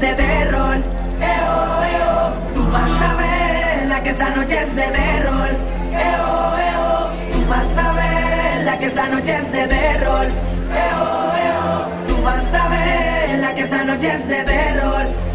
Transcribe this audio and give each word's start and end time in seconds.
de 0.00 0.14
terror. 0.14 0.76
Eo, 1.20 1.82
eo, 1.94 2.52
tú 2.54 2.70
vas 2.70 3.02
a 3.02 3.14
ver 3.14 3.88
la 3.88 4.02
que 4.02 4.10
esta 4.10 4.30
noche 4.30 4.62
es 4.62 4.76
de 4.76 4.82
terror. 4.82 5.48
Eo, 5.90 6.58
eo, 6.68 7.32
tú 7.32 7.48
vas 7.48 7.76
a 7.78 7.92
ver 7.92 8.64
la 8.64 8.78
que 8.78 8.86
esta 8.86 9.08
noche 9.08 9.36
es 9.36 9.52
de 9.52 9.66
terror. 9.66 10.26
Eo, 10.84 11.04
eo, 11.46 12.06
tú 12.06 12.22
vas 12.22 12.54
a 12.54 12.68
ver 12.68 13.38
la 13.40 13.54
que 13.54 13.60
esta 13.62 13.84
noche 13.84 14.14
es 14.14 14.28
de 14.28 14.44
terror. 14.44 15.27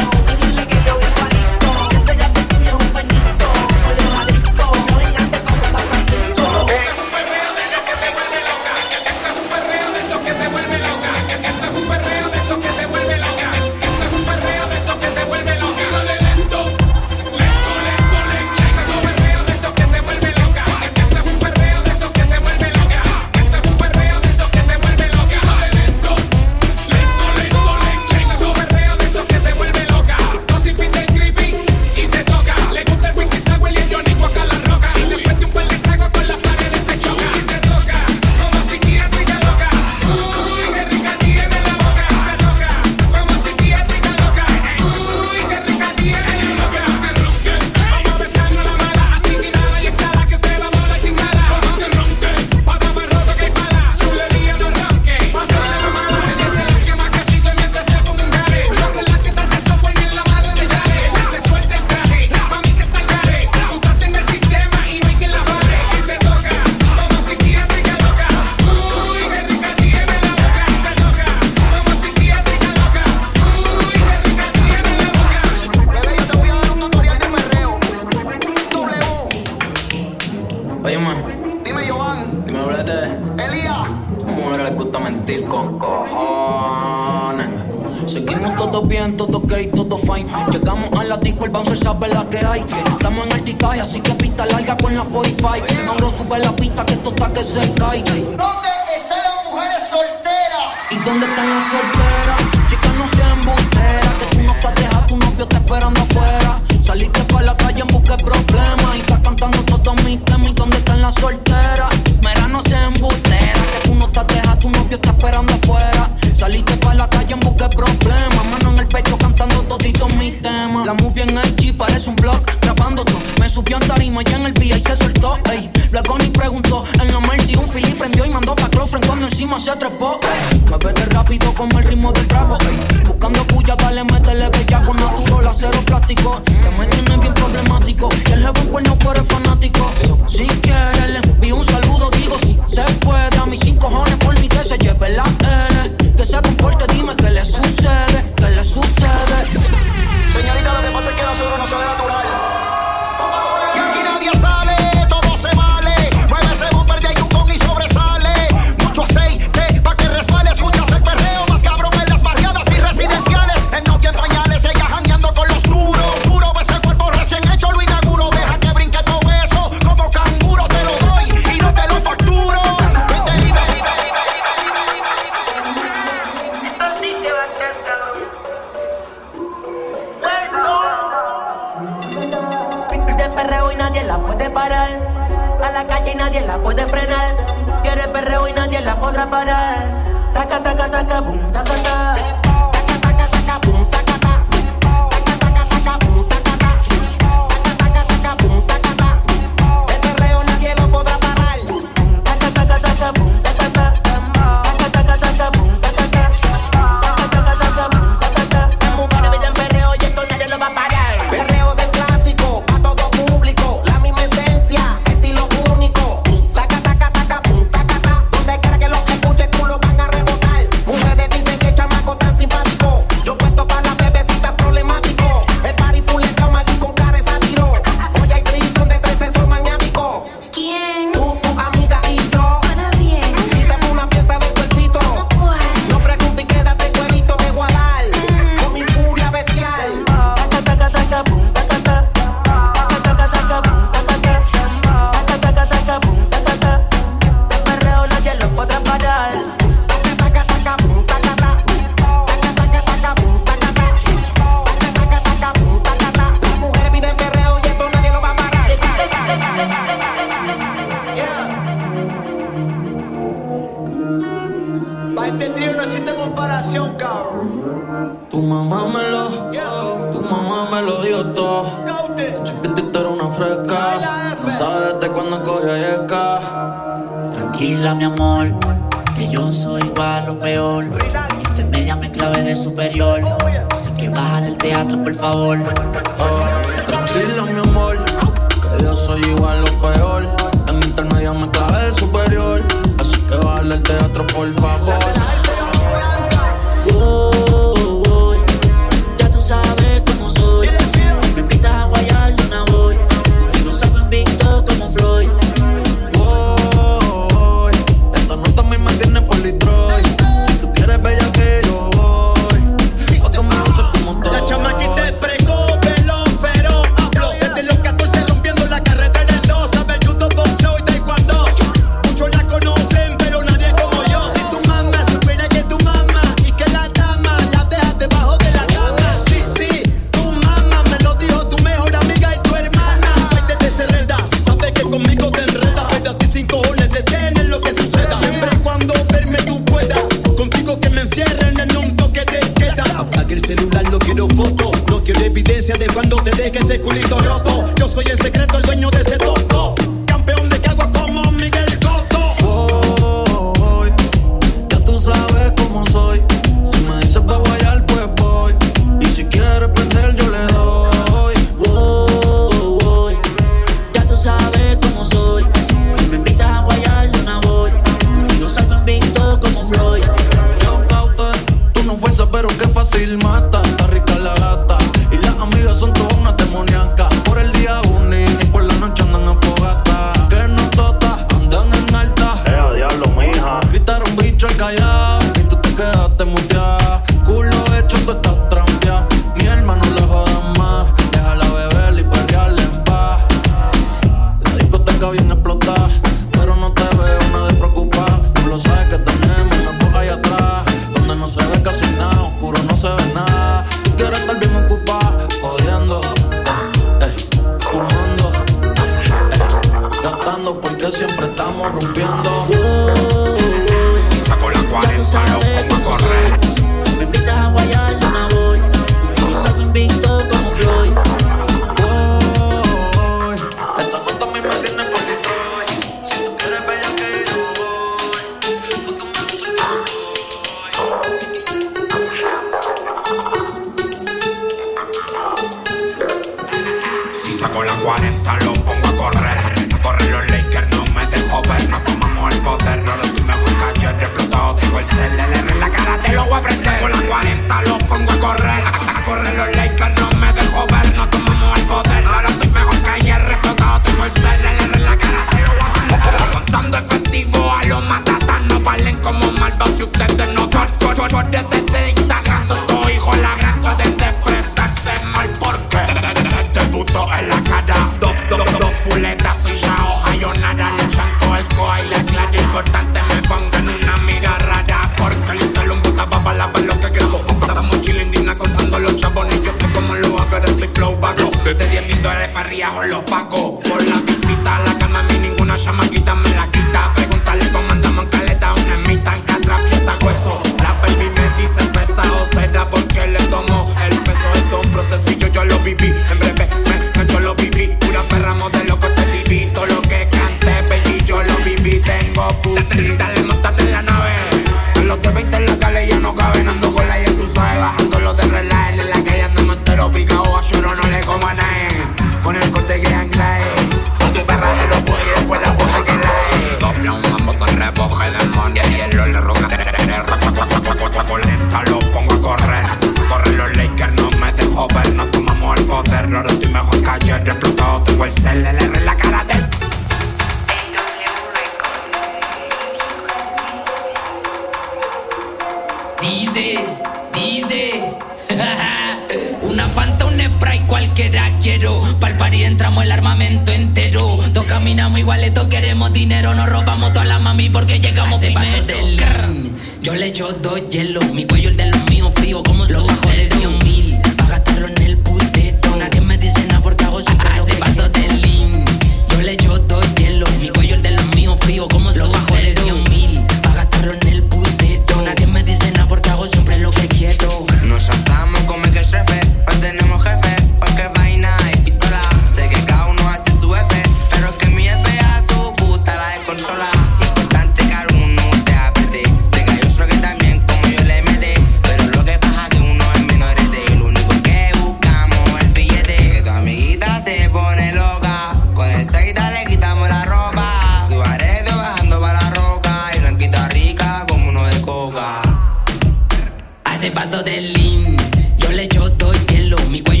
se 596.81 596.89
pasó 596.89 597.21
del 597.21 597.53
link. 597.53 598.01
Yo 598.39 598.51
le 598.51 598.63
echo 598.63 598.91
todo 598.93 599.13
el 599.13 599.27
hielo, 599.27 599.55
mi 599.69 599.83
cuello 599.83 600.00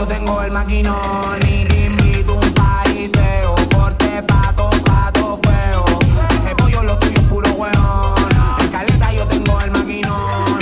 yo 0.00 0.06
tengo 0.06 0.40
el 0.42 0.50
maquinón 0.50 1.38
y 1.42 1.64
te 1.66 1.84
invito 1.84 2.34
un 2.34 2.54
pariseo. 2.54 3.54
Corte 3.74 4.22
pato, 4.22 4.70
pato 4.82 5.38
feo. 5.42 5.84
Ese 6.42 6.54
pollo 6.56 6.82
lo 6.84 6.98
tuyo 6.98 7.16
es 7.16 7.22
puro 7.24 7.50
hueón. 7.50 8.14
En 8.60 8.68
caleta 8.68 9.12
yo 9.12 9.26
tengo 9.26 9.60
el 9.60 9.70
maquinón. 9.70 10.58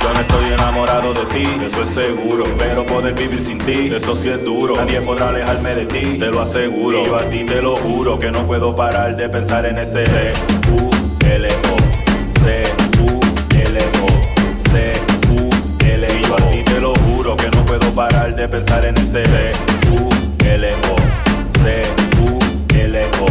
Yo 0.00 0.14
no 0.14 0.20
estoy 0.20 0.52
enamorado 0.52 1.14
de 1.14 1.24
ti, 1.34 1.64
eso 1.66 1.82
es 1.82 1.88
seguro. 1.88 2.44
Pero 2.56 2.86
poder 2.86 3.14
vivir 3.14 3.42
sin 3.42 3.58
ti, 3.58 3.92
eso 3.92 4.14
sí 4.14 4.28
es 4.28 4.44
duro. 4.44 4.76
Nadie 4.76 5.00
podrá 5.00 5.30
alejarme 5.30 5.74
de 5.74 5.86
ti, 5.86 6.18
te 6.20 6.26
lo 6.26 6.40
aseguro. 6.40 7.02
Y 7.02 7.06
yo 7.06 7.16
a 7.16 7.24
ti 7.24 7.44
te 7.44 7.60
lo 7.60 7.76
juro 7.76 8.20
que 8.20 8.30
no 8.30 8.46
puedo 8.46 8.76
parar 8.76 9.16
de 9.16 9.28
pensar 9.28 9.66
en 9.66 9.78
ese 9.78 10.06
seguro. 10.06 11.03
de 18.44 18.48
pensar 18.48 18.84
en 18.84 18.94
ese 18.98 19.24
C 19.24 19.52
U 19.90 20.08
L 20.44 20.74
O 20.74 20.96
C 21.60 21.82
U 22.20 22.38
L 22.76 23.04
O 23.22 23.26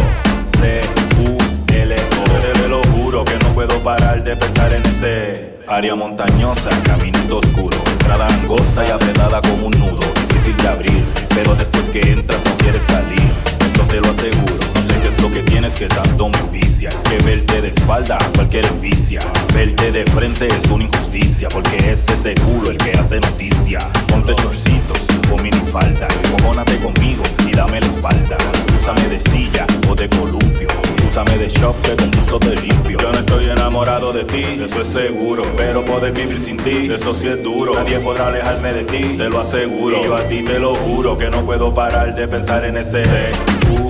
C 0.57 0.81
U 1.19 1.37
L 1.71 1.95
O. 1.95 2.53
Te 2.57 2.67
lo 2.67 2.81
juro 2.85 3.23
que 3.23 3.37
no 3.37 3.49
puedo 3.53 3.77
parar 3.83 4.23
de 4.23 4.35
pensar 4.35 4.73
en 4.73 4.81
ese 4.87 5.59
área 5.67 5.93
montañosa, 5.93 6.71
caminito 6.83 7.37
oscuro, 7.37 7.77
entrada 7.91 8.25
angosta 8.25 8.87
y 8.87 8.89
apretada 8.89 9.39
como 9.41 9.67
un 9.67 9.73
nudo, 9.73 10.01
difícil 10.29 10.57
de 10.57 10.67
abrir, 10.67 11.03
pero 11.35 11.53
después 11.53 11.89
que 11.89 12.01
entras 12.01 12.43
no 12.43 12.57
quieres 12.57 12.81
salir, 12.81 13.31
eso 13.71 13.83
te 13.83 14.01
lo 14.01 14.09
aseguro 14.09 14.72
es 15.07 15.21
lo 15.21 15.31
que 15.31 15.43
tienes 15.43 15.73
que 15.75 15.87
tanto 15.87 16.29
me 16.29 16.41
vicia. 16.51 16.89
Es 16.89 17.01
que 17.01 17.17
verte 17.23 17.61
de 17.61 17.69
espalda 17.69 18.17
cualquier 18.35 18.65
envicia. 18.65 19.19
Verte 19.53 19.91
de 19.91 20.05
frente 20.05 20.47
es 20.47 20.69
una 20.69 20.85
injusticia, 20.85 21.49
porque 21.49 21.91
es 21.91 22.07
ese 22.09 22.35
culo 22.35 22.71
el 22.71 22.77
que 22.77 22.91
hace 22.91 23.19
noticia. 23.19 23.79
Ponte 24.07 24.33
chorcitos 24.35 24.99
o 25.31 25.37
minifalda, 25.37 26.07
cojónate 26.31 26.77
conmigo 26.77 27.23
y 27.47 27.51
dame 27.51 27.79
la 27.79 27.87
espalda. 27.87 28.37
Úsame 28.79 29.07
de 29.07 29.19
silla 29.19 29.65
o 29.89 29.95
de 29.95 30.09
columpio, 30.09 30.67
úsame 31.07 31.37
de 31.37 31.49
shop 31.49 31.75
que 31.81 31.95
con 31.95 32.11
gusto 32.11 32.39
te 32.39 32.55
limpio. 32.55 32.99
Yo 32.99 33.11
no 33.11 33.19
estoy 33.19 33.49
enamorado 33.49 34.11
de 34.11 34.23
ti, 34.25 34.43
eso 34.63 34.81
es 34.81 34.87
seguro. 34.87 35.43
Pero 35.57 35.83
poder 35.85 36.11
vivir 36.11 36.39
sin 36.39 36.57
ti, 36.57 36.89
eso 36.91 37.13
sí 37.13 37.27
es 37.27 37.41
duro. 37.41 37.73
Nadie 37.73 37.99
podrá 37.99 38.27
alejarme 38.27 38.73
de 38.73 38.83
ti, 38.83 39.17
te 39.17 39.29
lo 39.29 39.39
aseguro. 39.39 40.01
Y 40.01 40.05
yo 40.05 40.15
a 40.15 40.27
ti 40.27 40.43
te 40.43 40.59
lo 40.59 40.75
juro 40.75 41.17
que 41.17 41.29
no 41.29 41.45
puedo 41.45 41.73
parar 41.73 42.13
de 42.15 42.27
pensar 42.27 42.65
en 42.65 42.77
ese. 42.77 43.03
Seguro. 43.03 43.82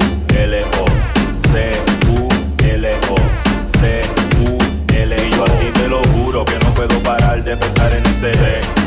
say. 8.32 8.83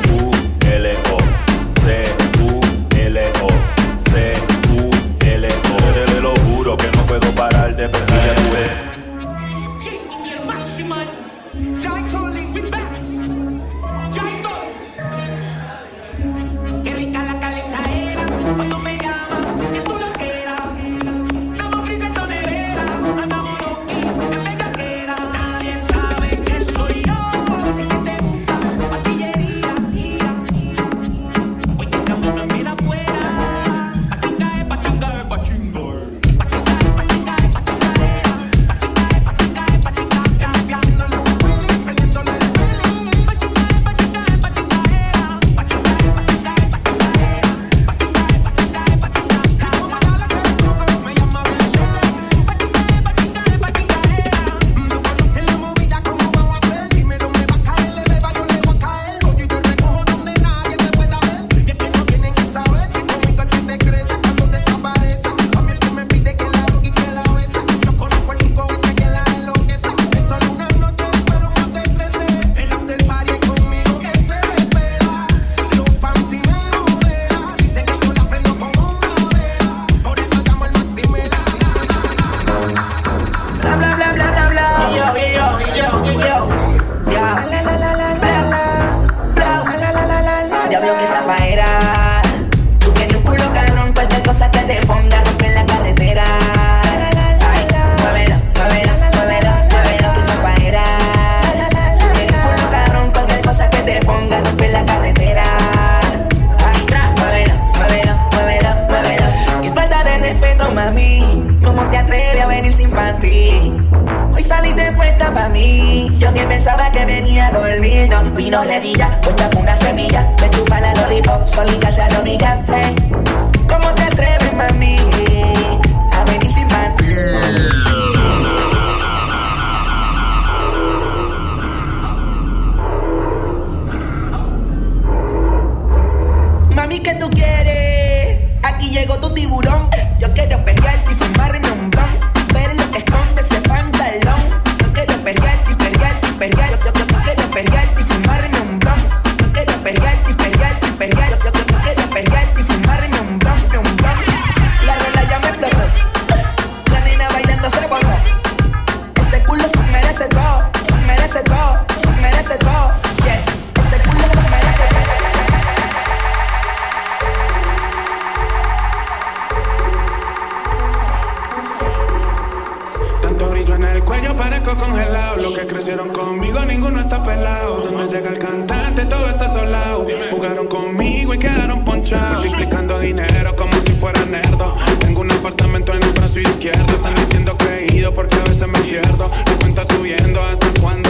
siento 187.27 187.57
creído 187.57 188.13
porque 188.15 188.37
a 188.37 188.45
veces 188.45 188.69
me 188.69 188.79
pierdo. 188.81 189.31
Mi 189.49 189.55
cuenta 189.57 189.85
subiendo 189.85 190.43
hasta 190.43 190.69
cuando 190.81 191.06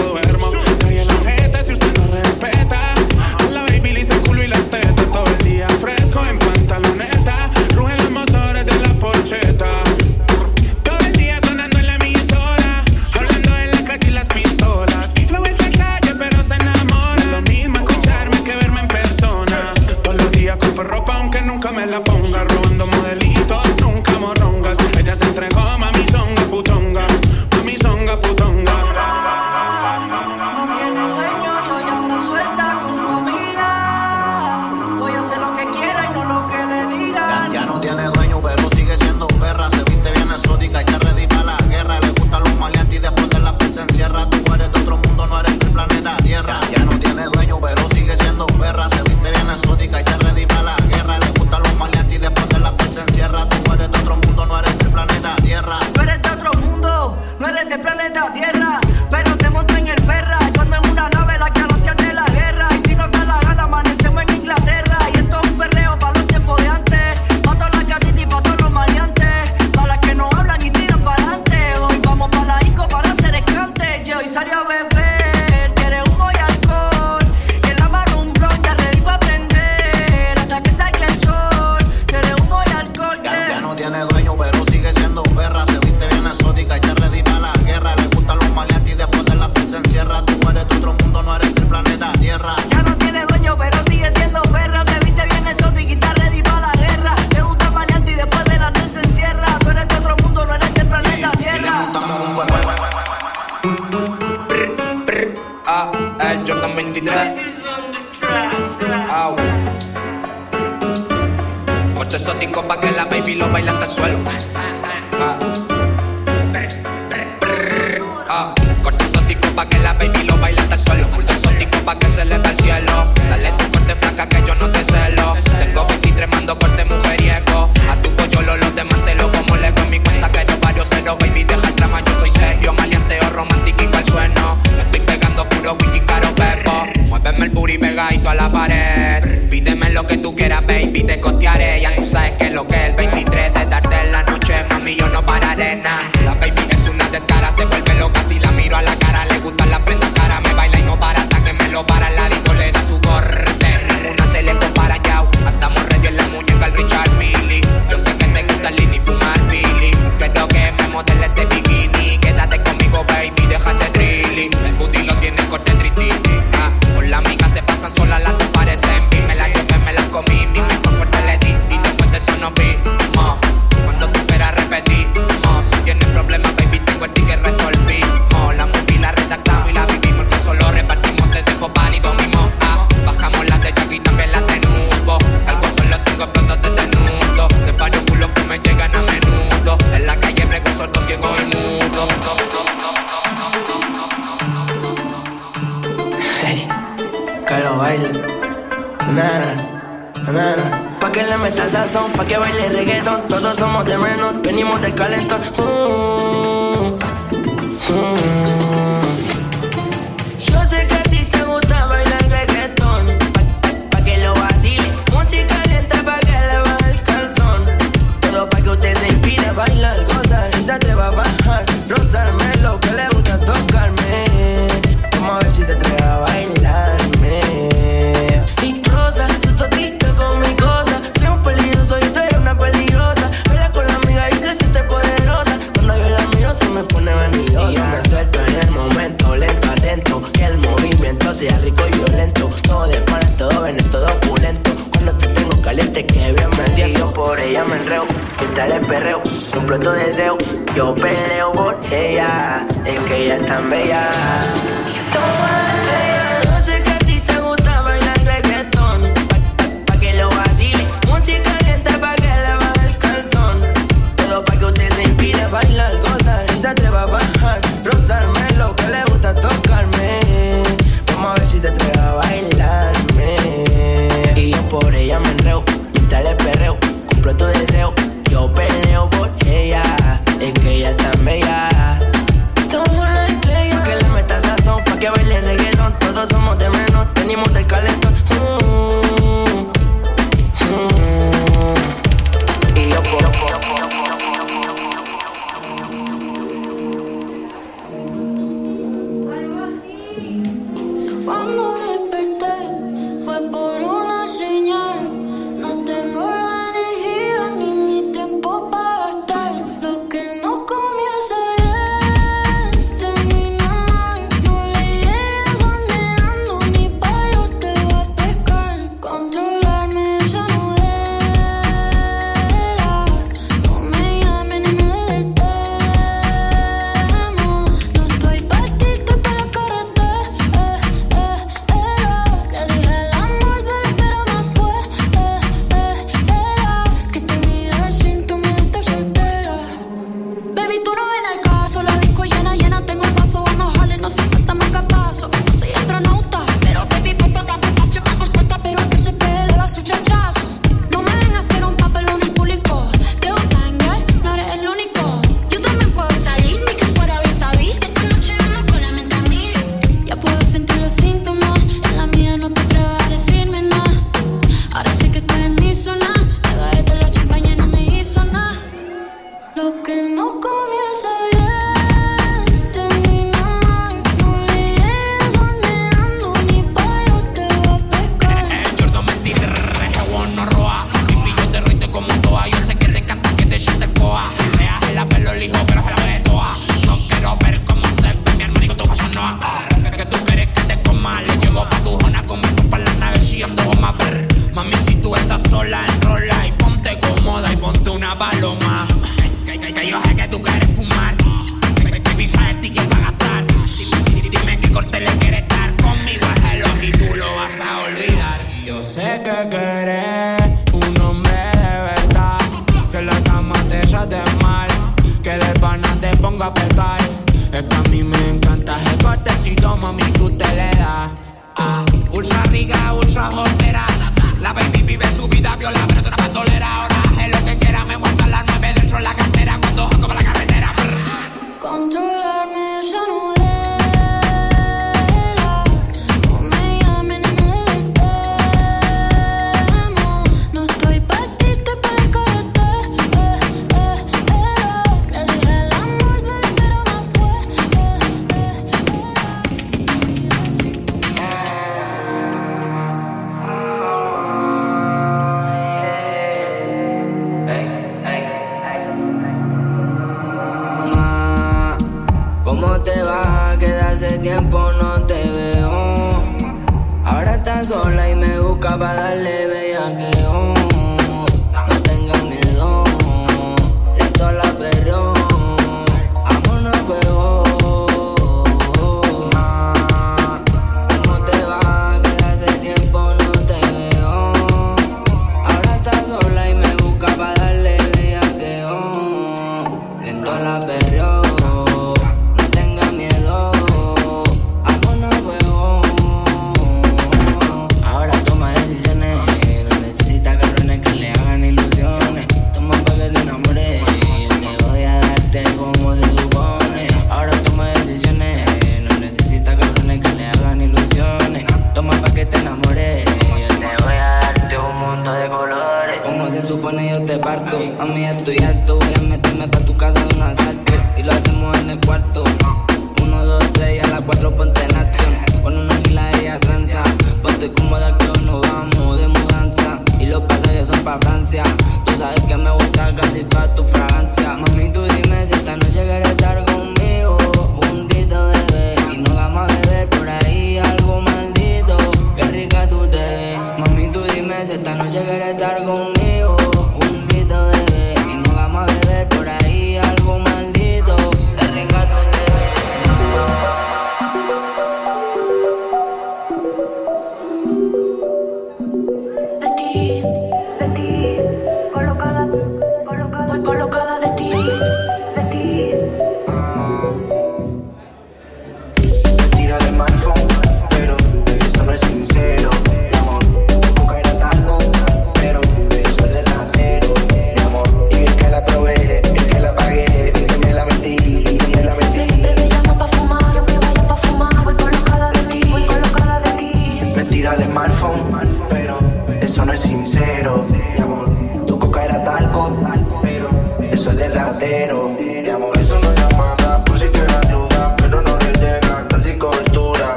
conmigo. 545.64 546.86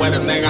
Puedes 0.00 0.22
negar. 0.22 0.49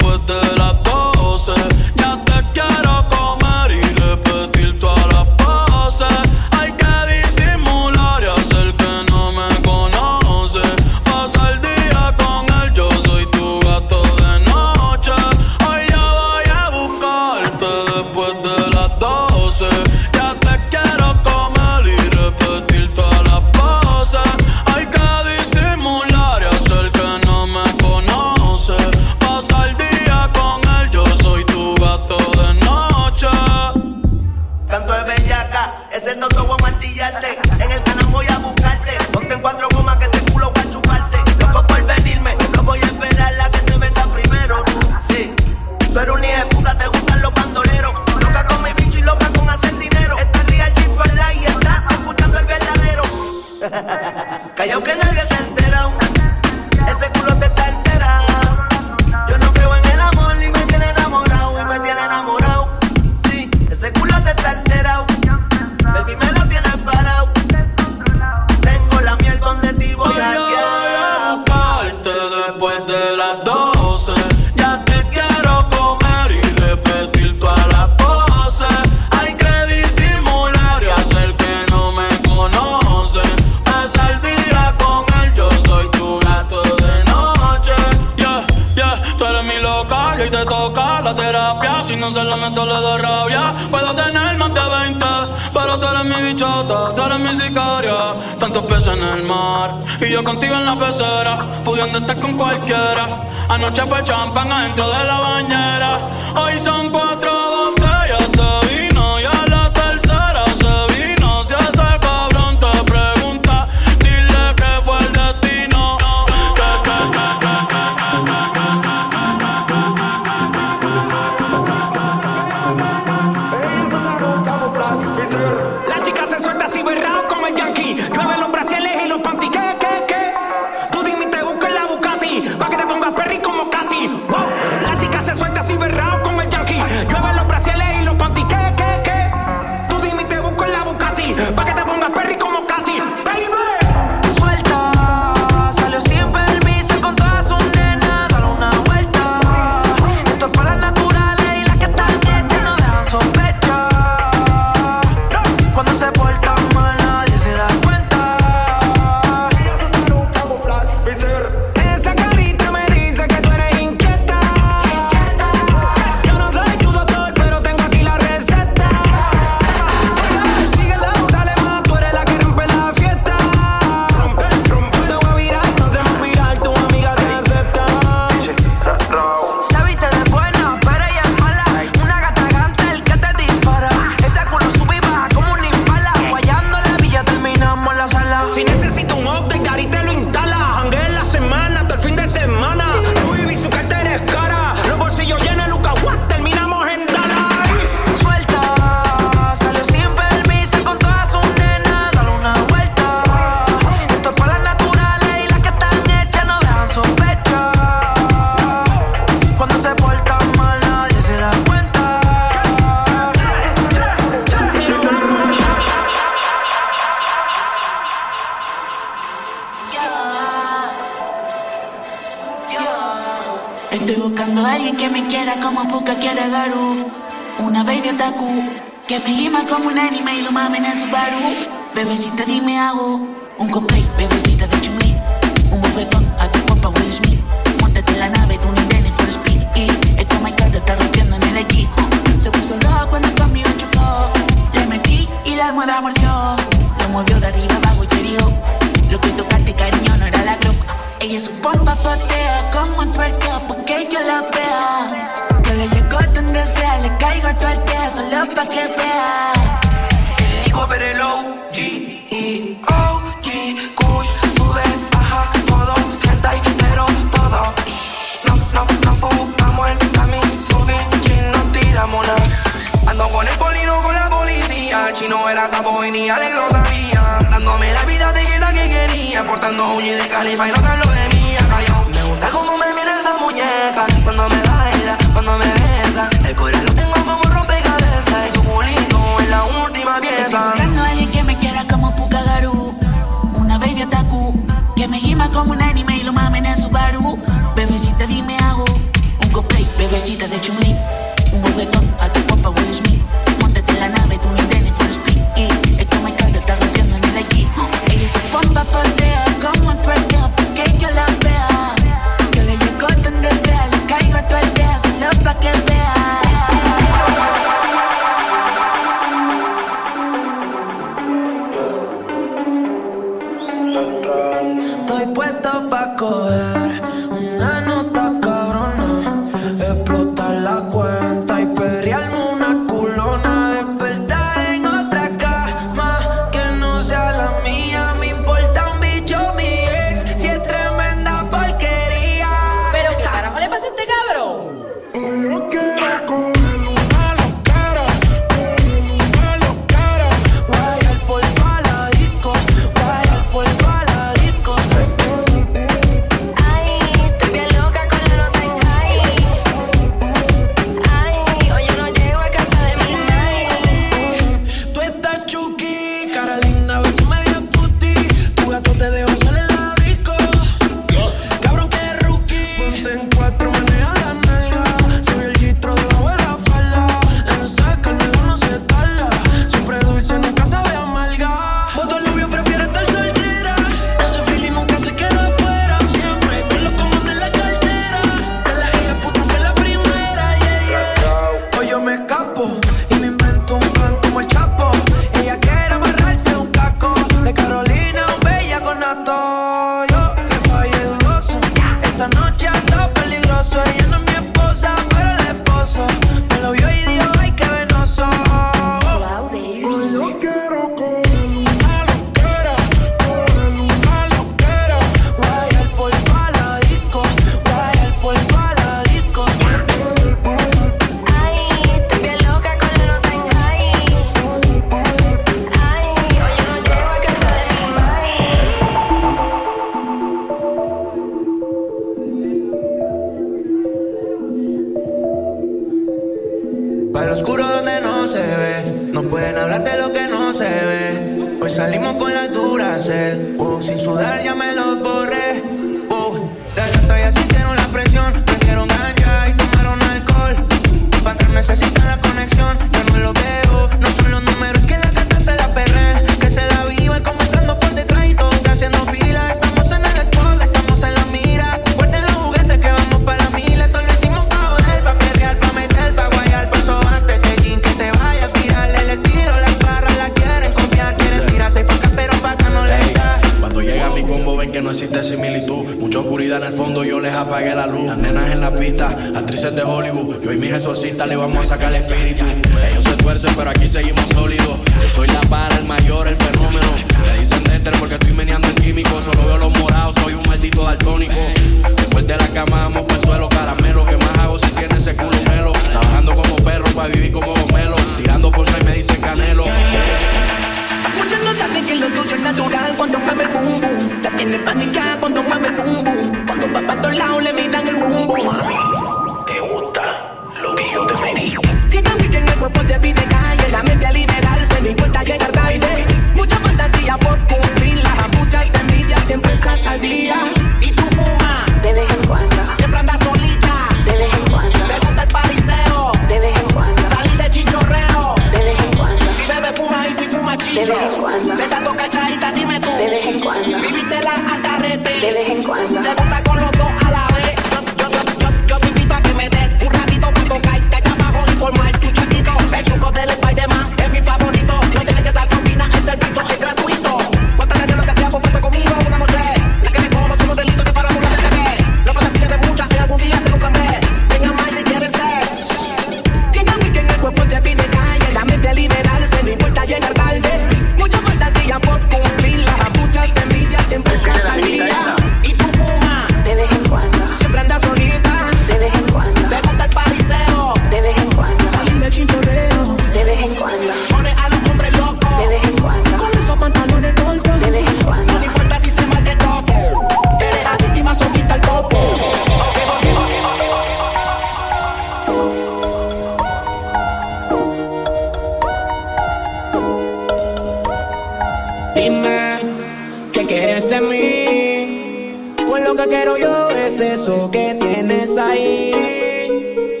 quieres 593.52 593.88
de 593.90 594.00
mí. 594.00 595.54
Pues 595.66 595.86
lo 595.86 595.94
que 595.94 596.06
quiero 596.08 596.38
yo 596.38 596.70
es 596.70 596.98
eso 596.98 597.50
que 597.50 597.76
tienes 597.78 598.36
ahí. 598.38 600.00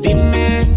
Dime, 0.00 0.68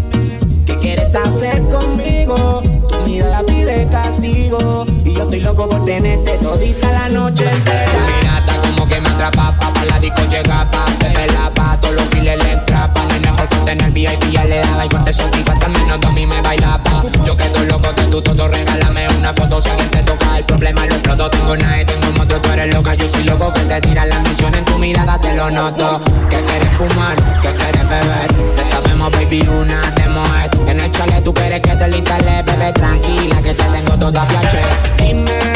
¿qué 0.66 0.76
quieres 0.78 1.14
hacer 1.14 1.62
conmigo? 1.68 2.62
Tu 2.88 2.98
mirada 3.06 3.44
pide 3.46 3.86
castigo. 3.90 4.86
Y 5.04 5.14
yo 5.14 5.22
estoy 5.24 5.40
loco 5.40 5.68
por 5.68 5.84
tenerte 5.84 6.32
todita 6.42 6.90
la 6.90 7.08
noche 7.08 7.48
entera. 7.48 7.92
Tu 7.92 7.98
mirada 8.16 8.62
como 8.62 8.88
que 8.88 9.00
me 9.00 9.08
atrapa, 9.10 9.56
pa' 9.58 9.84
la 9.84 9.98
disco 10.00 10.22
llega, 10.28 10.68
pa' 10.70 10.86
se 10.98 11.08
me 11.10 11.26
lava, 11.28 11.78
todos 11.80 11.94
los 11.94 12.04
files 12.08 12.38
le 12.42 12.73
el 13.66 13.90
VIP, 13.92 14.30
ya 14.30 14.44
le 14.44 14.58
daba 14.58 14.84
y 14.84 14.88
corte 14.90 15.10
esos 15.10 15.26
picos 15.30 15.54
que 15.54 15.68
menos 15.68 15.98
a 16.06 16.10
mí 16.10 16.26
me 16.26 16.40
bailaba. 16.42 17.02
Yo 17.24 17.34
quedo 17.34 17.64
loco 17.64 17.92
de 17.94 18.02
tu 18.04 18.20
todo, 18.20 18.46
regálame 18.46 19.08
una 19.08 19.32
foto 19.32 19.58
si 19.60 19.70
alguien 19.70 19.88
te 19.90 20.02
toca. 20.02 20.38
El 20.38 20.44
problema 20.44 20.86
lo 20.86 20.94
exploto, 20.94 21.30
tengo 21.30 21.56
nadie, 21.56 21.84
tengo 21.86 22.08
un 22.08 22.14
motor, 22.14 22.40
tú 22.40 22.50
eres 22.50 22.74
loca. 22.74 22.94
Yo 22.94 23.08
soy 23.08 23.24
loco 23.24 23.52
que 23.54 23.60
te 23.60 23.80
tiran 23.80 24.08
la 24.10 24.18
misión 24.20 24.54
en 24.54 24.64
tu 24.66 24.78
mirada, 24.78 25.18
te 25.18 25.34
lo 25.34 25.50
noto. 25.50 26.00
Que 26.28 26.36
quieres 26.42 26.68
fumar, 26.76 27.16
que 27.40 27.54
quieres 27.54 27.88
beber. 27.88 28.34
Te 28.54 28.70
sabemos, 28.70 29.10
baby, 29.10 29.48
una 29.48 29.80
demo 29.96 30.22
En 30.66 30.80
el 30.80 30.92
chalet 30.92 31.24
tú 31.24 31.32
quieres 31.32 31.60
que 31.60 31.74
te 31.74 31.88
lo 31.88 32.02
bebé, 32.02 32.72
tranquila 32.74 33.42
que 33.42 33.54
te 33.54 33.64
tengo 33.64 33.98
toda 33.98 34.28
plache. 34.28 34.58
Dime 34.98 35.53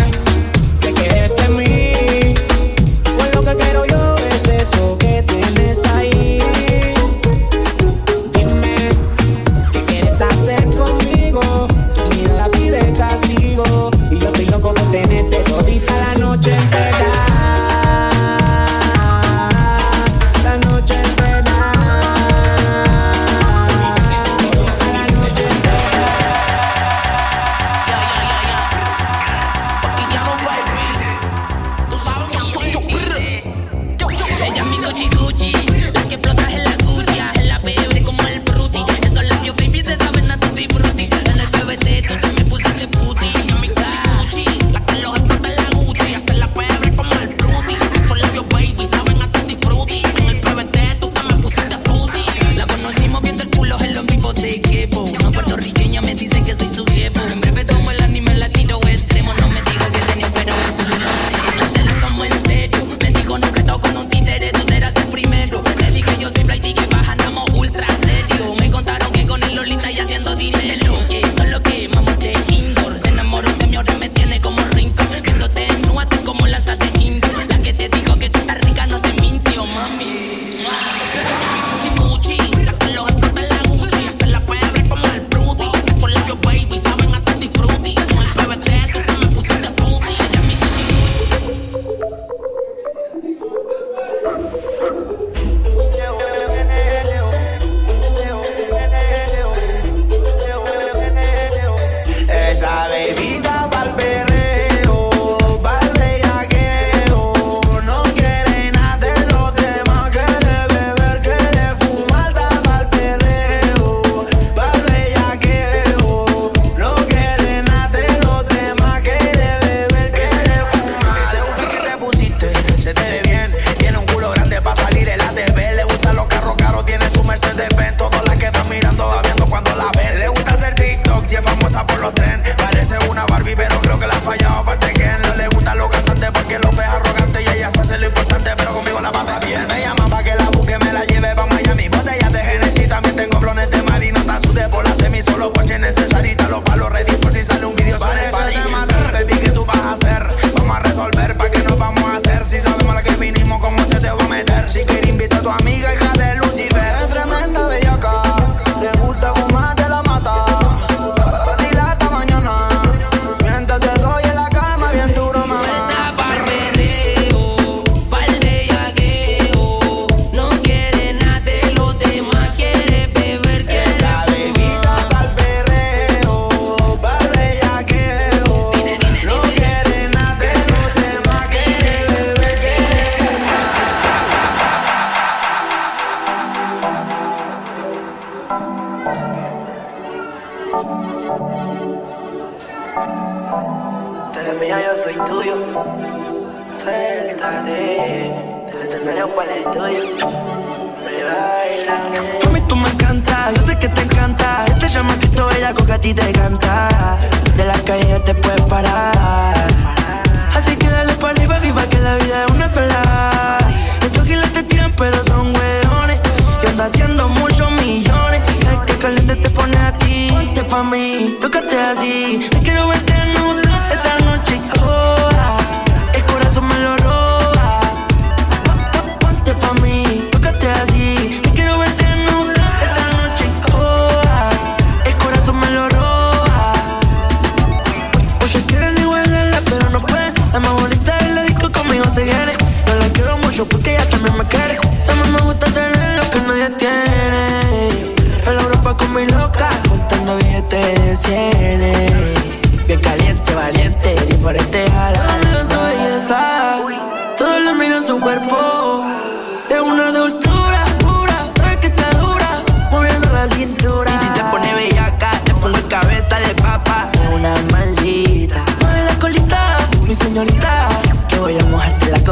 does 230.60 230.97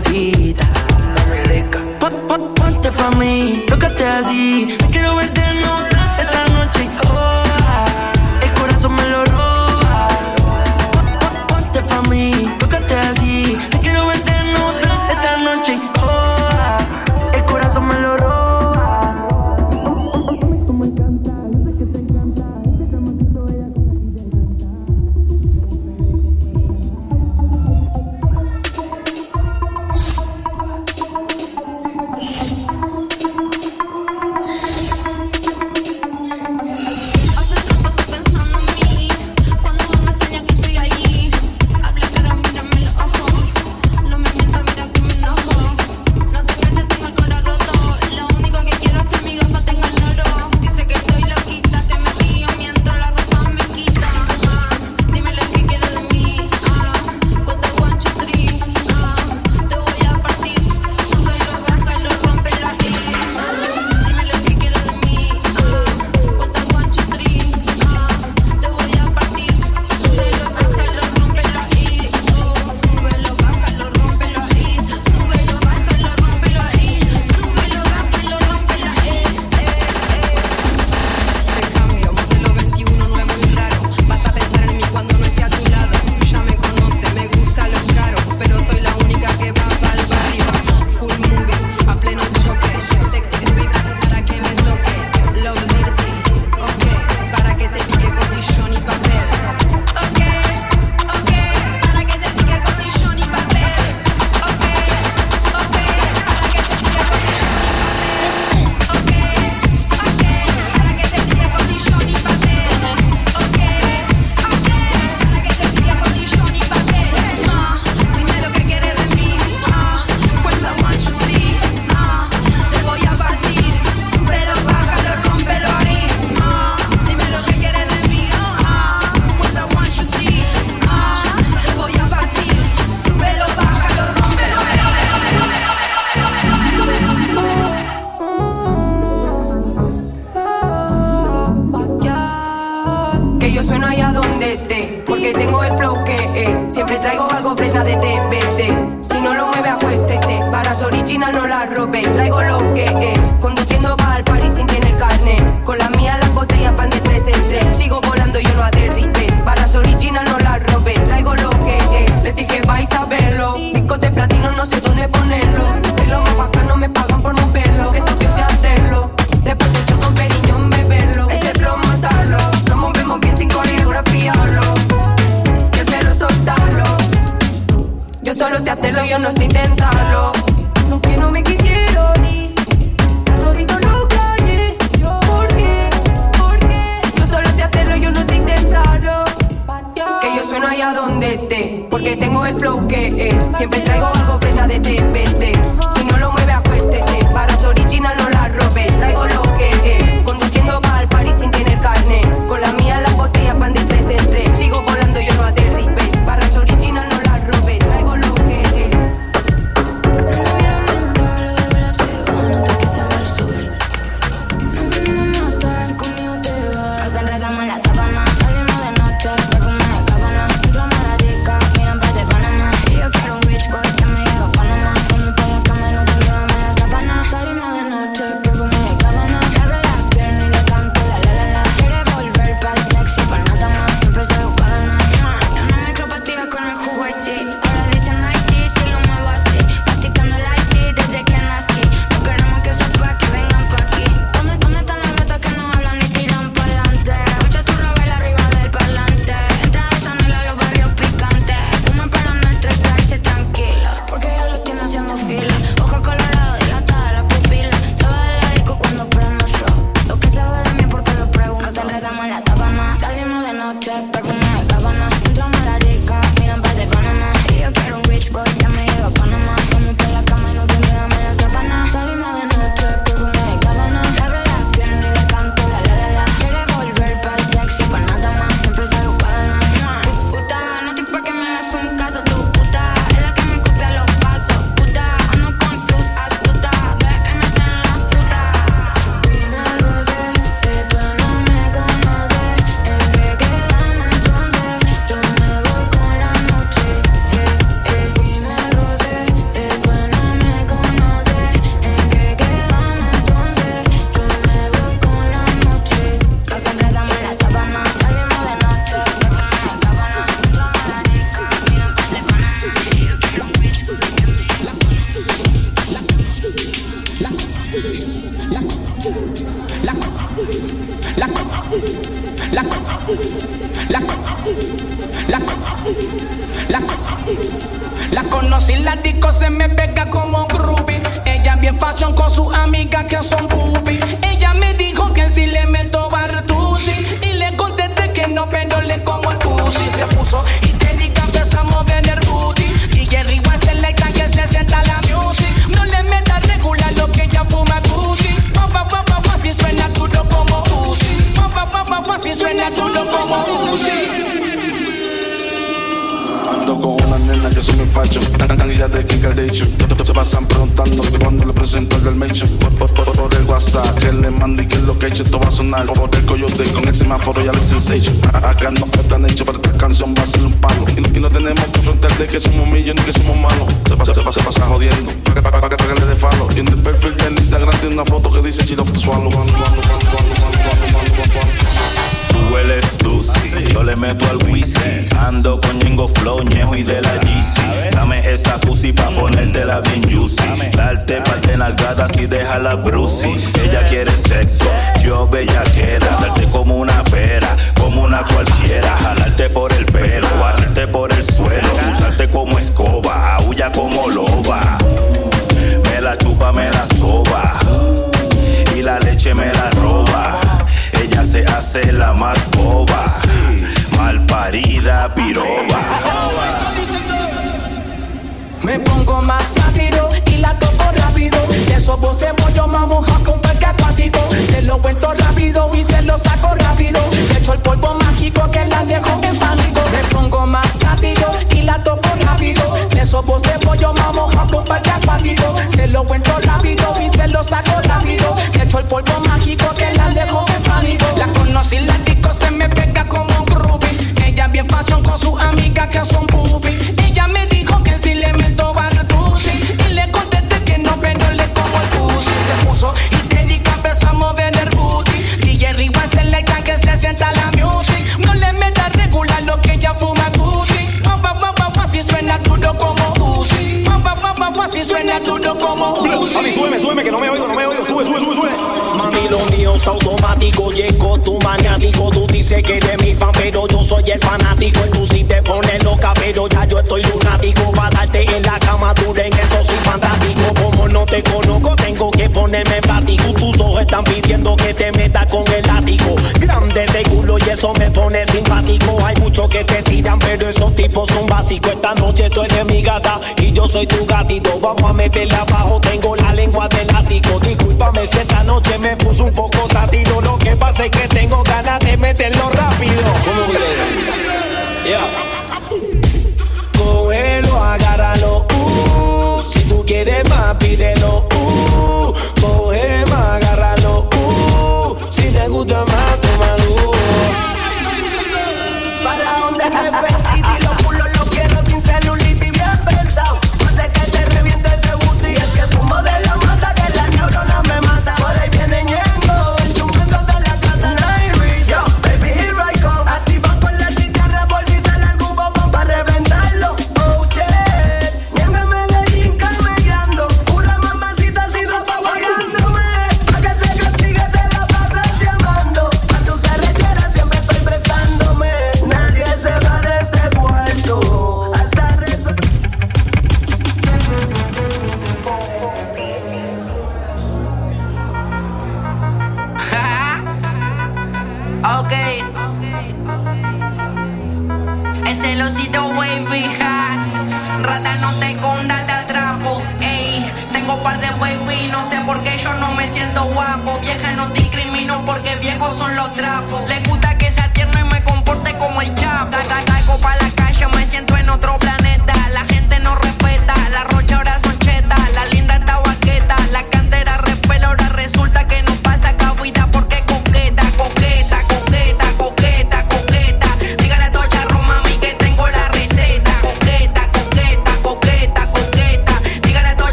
cosita. 0.00 0.64
Ponte 2.56 2.90
pa' 2.90 3.10
mí, 3.18 3.64
tócate 3.68 4.06
así. 4.06 4.78
Me 4.80 4.88
quiero 4.88 5.16
verte 5.16 5.42
no 5.60 5.79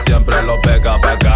siempre 0.00 0.42
lo 0.42 0.60
pega 0.60 1.00
para 1.00 1.14
acá. 1.14 1.35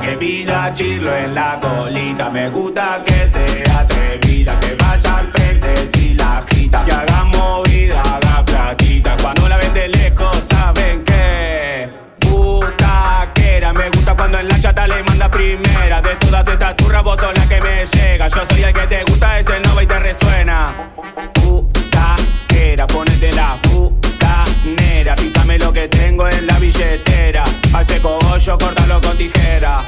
que 0.00 0.16
pida 0.16 0.72
chilo 0.74 1.14
en 1.14 1.34
la 1.34 1.58
colita. 1.60 2.30
Me 2.30 2.48
gusta 2.48 3.02
que 3.04 3.28
sea 3.30 3.80
atrevida, 3.80 4.58
que 4.60 4.74
vaya 4.74 5.18
al 5.18 5.28
frente 5.28 5.88
si 5.92 6.14
la 6.14 6.38
agita. 6.38 6.84
Que 6.84 6.92
haga 6.92 7.24
movida, 7.24 8.00
haga 8.00 8.44
platita. 8.44 9.16
Cuando 9.20 9.48
la 9.48 9.56
ven 9.58 9.74
de 9.74 9.88
lejos, 9.88 10.36
saben 10.48 11.04
que. 11.04 11.90
Butaquera, 12.20 13.72
me 13.72 13.90
gusta 13.90 14.14
cuando 14.14 14.38
en 14.38 14.48
la 14.48 14.60
chata 14.60 14.86
le 14.86 15.02
manda 15.02 15.30
primera. 15.30 16.00
De 16.00 16.14
todas 16.16 16.46
estas 16.46 16.76
turras, 16.76 17.02
vos 17.02 17.18
sos 17.20 17.36
la 17.36 17.48
que 17.48 17.60
me 17.60 17.84
llega. 17.84 18.28
Yo 18.28 18.44
soy 18.44 18.62
el 18.62 18.72
que 18.72 18.86
te 18.86 19.04
gusta, 19.04 19.38
ese 19.38 19.60
nova 19.60 19.82
y 19.82 19.86
te 19.86 19.98
resuena. 19.98 20.90
Butaquera, 21.42 22.86
ponete 22.86 23.32
la 23.32 23.56
butanera. 23.64 25.14
Pícame 25.16 25.58
lo 25.58 25.72
que 25.72 25.88
tengo 25.88 26.28
en 26.28 26.46
la 26.46 26.58
billetera 26.58 27.41
yo 28.44 28.58
córtalo 28.58 29.00
con 29.00 29.16
tijera. 29.16 29.82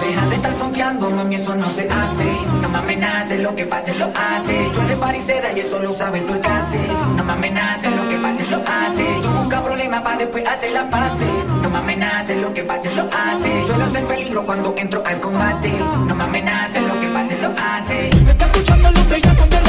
Deja 0.00 0.26
de 0.26 0.36
estar 0.36 0.54
fronteándome, 0.54 1.16
mami, 1.16 1.34
eso 1.34 1.54
no 1.56 1.70
se 1.70 1.88
hace. 1.90 2.24
No 2.62 2.68
me 2.68 2.78
amenaces, 2.78 3.40
lo 3.40 3.56
que 3.56 3.64
pase 3.64 3.94
lo 3.94 4.06
hace. 4.06 4.70
Tú 4.74 4.80
eres 4.82 4.98
parisera 4.98 5.52
y 5.52 5.60
eso 5.60 5.80
lo 5.80 5.92
sabe 5.92 6.20
tu 6.20 6.34
alcance. 6.34 6.78
No 7.16 7.24
me 7.24 7.32
amenaces, 7.32 7.90
lo 7.90 8.08
que 8.08 8.16
pase 8.16 8.46
lo 8.46 8.58
hace. 8.58 9.04
Tú 9.22 9.28
busca 9.30 9.64
problemas 9.64 10.02
para 10.02 10.18
después 10.18 10.46
hacer 10.46 10.72
las 10.72 10.84
paces. 10.84 11.48
No 11.62 11.70
me 11.70 11.78
amenaces, 11.78 12.36
lo 12.36 12.54
que 12.54 12.62
pase 12.62 12.94
lo 12.94 13.02
hace. 13.02 13.66
Suelo 13.66 13.90
ser 13.90 14.04
peligro 14.04 14.44
cuando 14.44 14.74
entro 14.76 15.02
al 15.04 15.18
combate. 15.20 15.72
No 16.06 16.14
me 16.14 16.24
amenaces, 16.24 16.82
lo 16.82 17.00
que 17.00 17.08
pase 17.08 17.38
lo 17.38 17.48
hace. 17.48 18.10
Me 18.24 18.30
está 18.30 18.44
escuchando 18.46 18.73
bella 19.14 19.34
con 19.36 19.63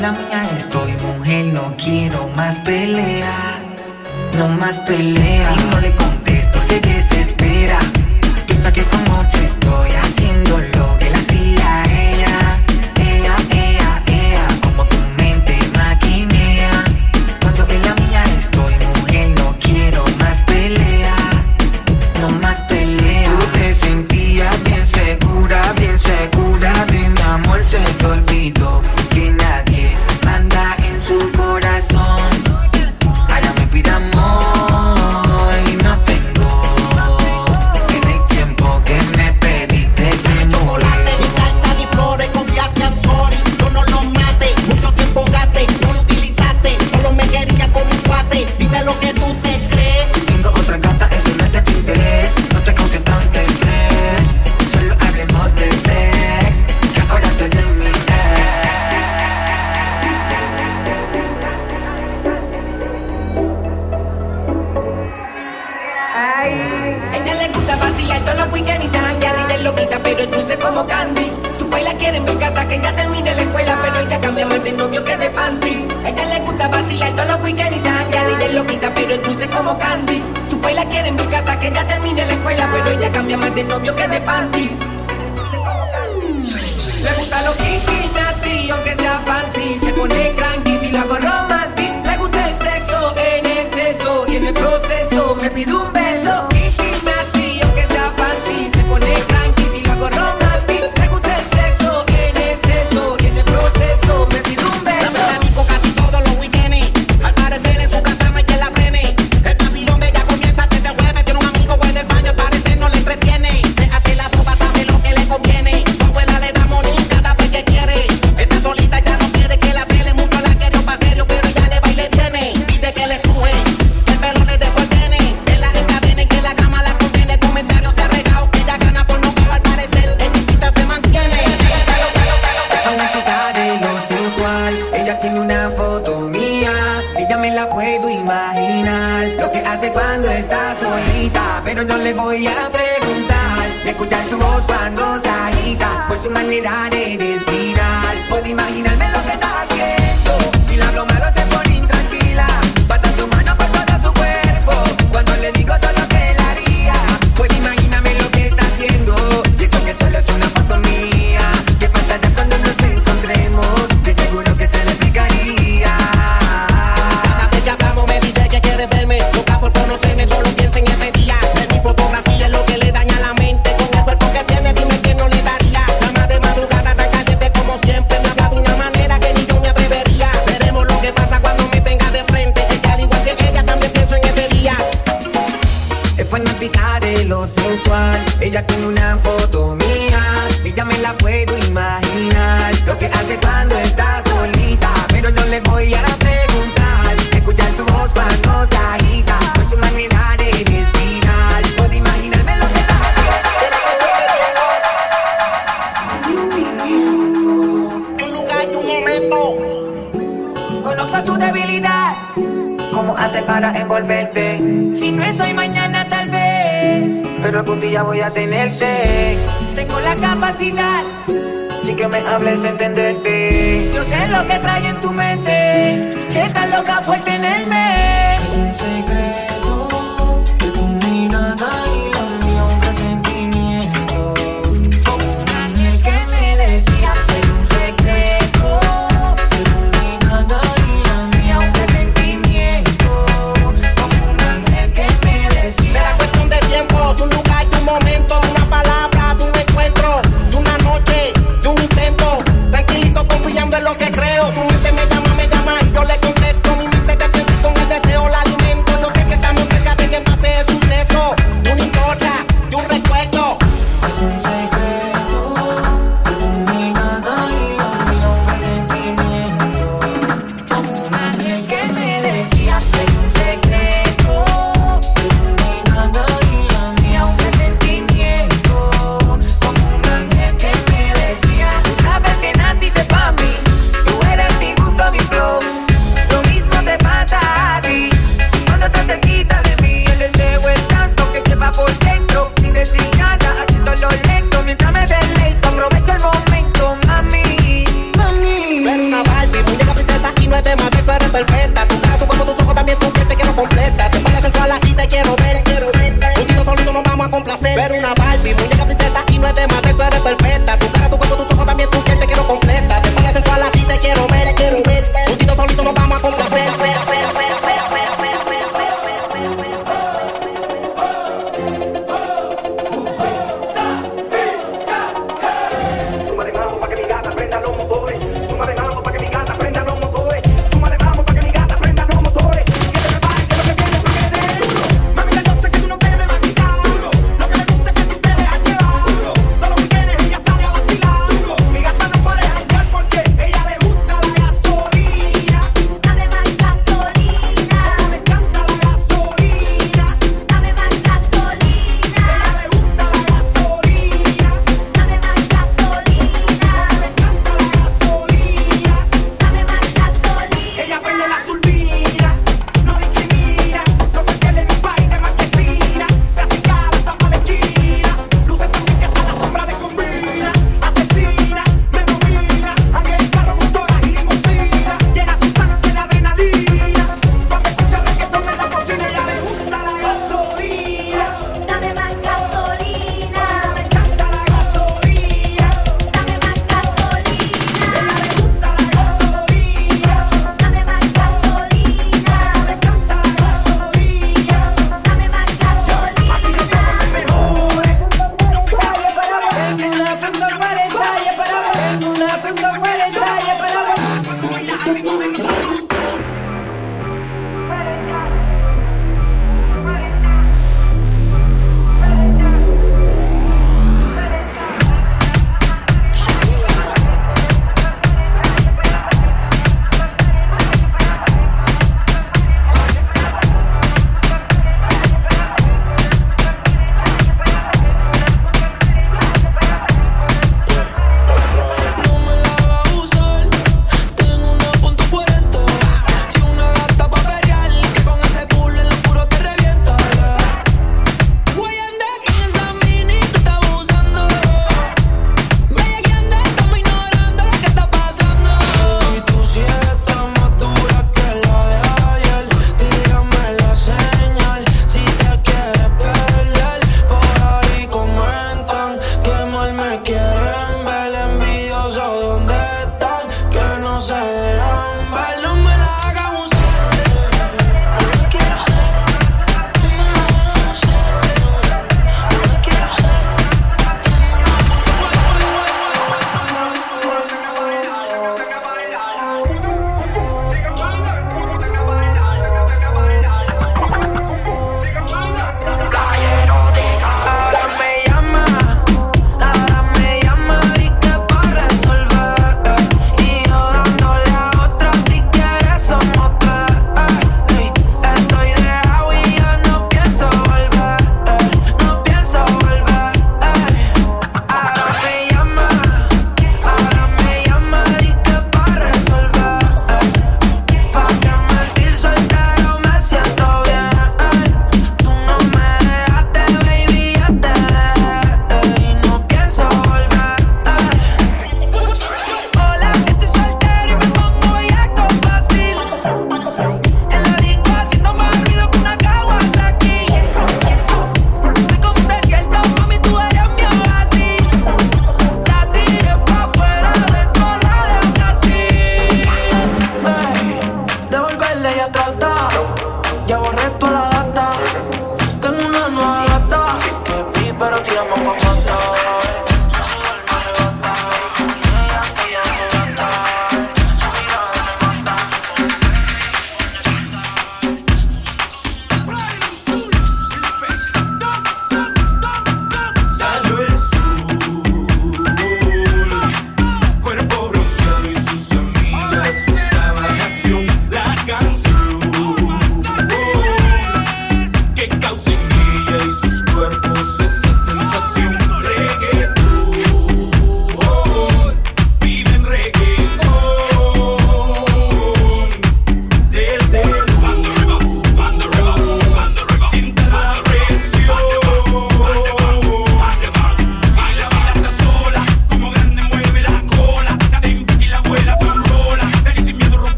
la 0.00 0.12
mía 0.12 0.48
estoy, 0.58 0.92
mujer, 0.92 1.46
no 1.46 1.74
quiero 1.76 2.28
más 2.36 2.56
pelea, 2.58 3.58
no 4.38 4.48
más 4.48 4.78
pelea. 4.80 5.75